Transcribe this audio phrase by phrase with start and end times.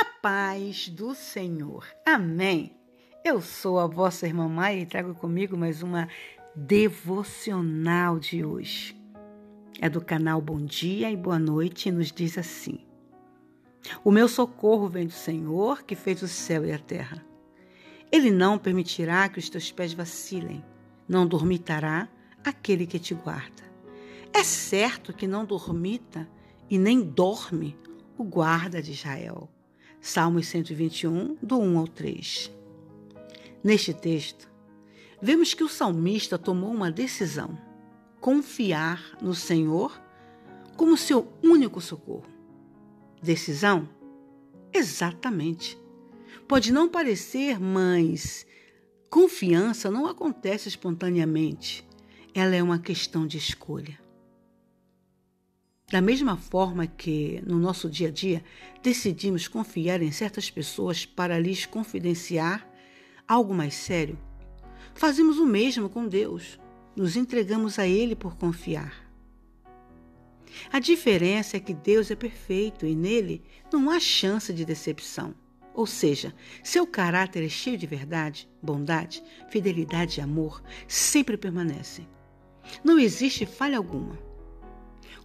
[0.00, 1.84] A paz do Senhor.
[2.06, 2.72] Amém.
[3.24, 6.08] Eu sou a vossa irmã Maia e trago comigo mais uma
[6.54, 8.96] devocional de hoje.
[9.80, 12.78] É do canal Bom Dia e Boa Noite e nos diz assim:
[14.04, 17.26] O meu socorro vem do Senhor que fez o céu e a terra.
[18.12, 20.64] Ele não permitirá que os teus pés vacilem,
[21.08, 22.08] não dormitará
[22.44, 23.64] aquele que te guarda.
[24.32, 26.28] É certo que não dormita
[26.70, 27.76] e nem dorme
[28.16, 29.50] o guarda de Israel.
[30.00, 32.52] Salmos 121, do 1 ao 3.
[33.62, 34.48] Neste texto,
[35.20, 37.58] vemos que o salmista tomou uma decisão:
[38.20, 40.00] confiar no Senhor
[40.76, 42.26] como seu único socorro.
[43.20, 43.88] Decisão?
[44.72, 45.76] Exatamente.
[46.46, 48.46] Pode não parecer, mas
[49.10, 51.86] confiança não acontece espontaneamente.
[52.32, 53.98] Ela é uma questão de escolha.
[55.90, 58.44] Da mesma forma que, no nosso dia a dia,
[58.82, 62.68] decidimos confiar em certas pessoas para lhes confidenciar
[63.26, 64.18] algo mais sério,
[64.94, 66.60] fazemos o mesmo com Deus.
[66.94, 69.08] Nos entregamos a Ele por confiar.
[70.70, 75.34] A diferença é que Deus é perfeito e nele não há chance de decepção.
[75.72, 82.06] Ou seja, seu caráter é cheio de verdade, bondade, fidelidade e amor, sempre permanecem.
[82.84, 84.27] Não existe falha alguma.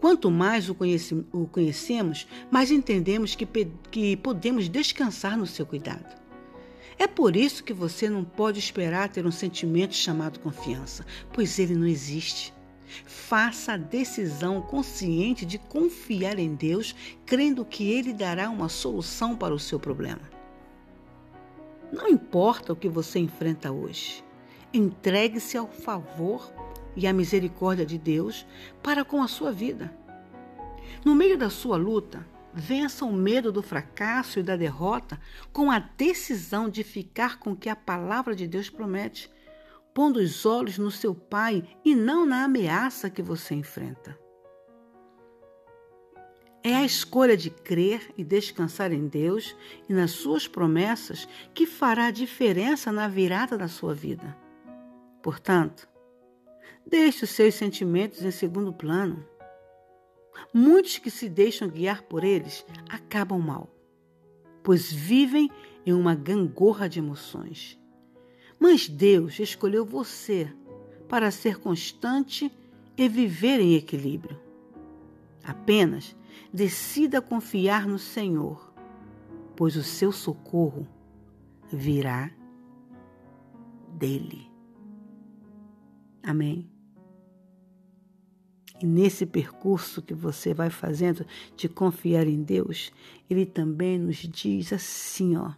[0.00, 3.46] Quanto mais o, conhece, o conhecemos, mais entendemos que,
[3.90, 6.16] que podemos descansar no seu cuidado.
[6.98, 11.74] É por isso que você não pode esperar ter um sentimento chamado confiança, pois ele
[11.74, 12.52] não existe.
[13.04, 16.94] Faça a decisão consciente de confiar em Deus,
[17.26, 20.22] crendo que Ele dará uma solução para o seu problema.
[21.92, 24.24] Não importa o que você enfrenta hoje,
[24.72, 26.50] entregue-se ao favor
[26.96, 28.46] e a misericórdia de Deus
[28.82, 29.92] para com a sua vida.
[31.04, 35.20] No meio da sua luta, vença o medo do fracasso e da derrota
[35.52, 39.30] com a decisão de ficar com o que a palavra de Deus promete,
[39.94, 44.18] pondo os olhos no seu Pai e não na ameaça que você enfrenta.
[46.62, 49.56] É a escolha de crer e descansar em Deus
[49.88, 54.36] e nas suas promessas que fará a diferença na virada da sua vida.
[55.22, 55.88] Portanto,
[56.88, 59.22] Deixe os seus sentimentos em segundo plano.
[60.54, 63.68] Muitos que se deixam guiar por eles acabam mal,
[64.62, 65.50] pois vivem
[65.84, 67.78] em uma gangorra de emoções.
[68.58, 70.50] Mas Deus escolheu você
[71.10, 72.50] para ser constante
[72.96, 74.40] e viver em equilíbrio.
[75.44, 76.16] Apenas
[76.50, 78.72] decida confiar no Senhor,
[79.54, 80.88] pois o seu socorro
[81.70, 82.30] virá
[83.94, 84.50] dele.
[86.22, 86.77] Amém.
[88.80, 92.92] E nesse percurso que você vai fazendo de confiar em Deus,
[93.28, 95.52] Ele também nos diz assim, ó,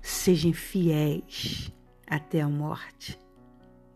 [0.00, 1.72] sejam fiéis
[2.06, 3.18] até a morte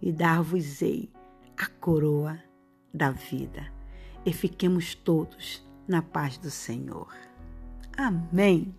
[0.03, 1.11] e dar-vos-ei
[1.57, 2.39] a coroa
[2.93, 3.73] da vida.
[4.27, 7.13] E fiquemos todos na paz do Senhor.
[7.97, 8.75] Amém.